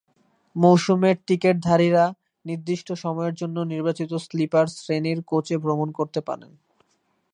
[0.55, 2.05] মৌসুমের টিকিটধারীরা
[2.45, 6.51] নির্দিষ্ট সময়ের জন্য নির্বাচিত স্লিপার শ্রেণীর কোচে ভ্রমণ করতে পারেন।